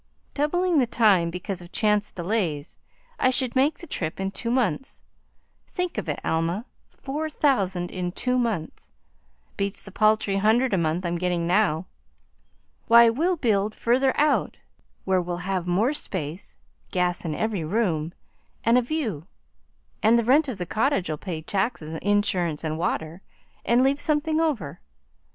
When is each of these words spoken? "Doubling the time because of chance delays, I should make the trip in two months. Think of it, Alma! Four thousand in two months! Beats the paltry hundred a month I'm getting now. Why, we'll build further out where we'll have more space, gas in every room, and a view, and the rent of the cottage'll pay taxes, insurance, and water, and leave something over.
"Doubling 0.33 0.79
the 0.79 0.87
time 0.87 1.29
because 1.29 1.61
of 1.61 1.71
chance 1.71 2.11
delays, 2.11 2.75
I 3.19 3.29
should 3.29 3.55
make 3.55 3.77
the 3.77 3.85
trip 3.85 4.19
in 4.19 4.31
two 4.31 4.49
months. 4.49 4.99
Think 5.67 5.99
of 5.99 6.09
it, 6.09 6.19
Alma! 6.25 6.65
Four 6.89 7.29
thousand 7.29 7.91
in 7.91 8.11
two 8.11 8.39
months! 8.39 8.91
Beats 9.57 9.83
the 9.83 9.91
paltry 9.91 10.37
hundred 10.37 10.73
a 10.73 10.77
month 10.79 11.05
I'm 11.05 11.19
getting 11.19 11.45
now. 11.45 11.85
Why, 12.87 13.11
we'll 13.11 13.35
build 13.37 13.75
further 13.75 14.11
out 14.19 14.59
where 15.05 15.21
we'll 15.21 15.37
have 15.45 15.67
more 15.67 15.93
space, 15.93 16.57
gas 16.89 17.23
in 17.23 17.35
every 17.35 17.63
room, 17.63 18.11
and 18.63 18.79
a 18.79 18.81
view, 18.81 19.27
and 20.01 20.17
the 20.17 20.23
rent 20.23 20.47
of 20.47 20.57
the 20.57 20.65
cottage'll 20.65 21.17
pay 21.19 21.43
taxes, 21.43 21.93
insurance, 22.01 22.63
and 22.63 22.79
water, 22.79 23.21
and 23.63 23.83
leave 23.83 24.01
something 24.01 24.41
over. 24.41 24.79